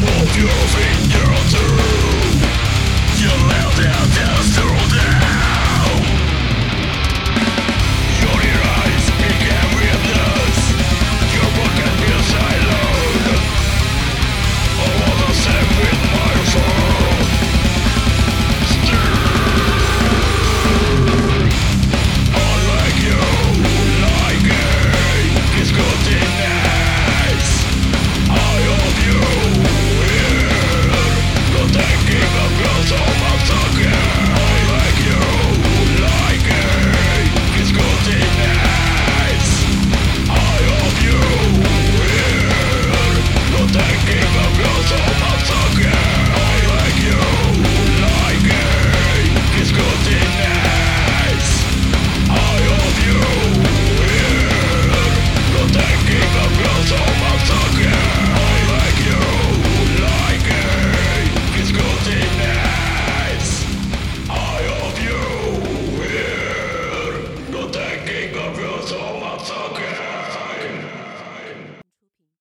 Of 0.00 0.36
your 0.36 0.48
feet. 0.48 0.97